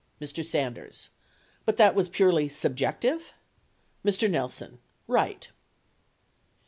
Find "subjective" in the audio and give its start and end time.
2.47-3.33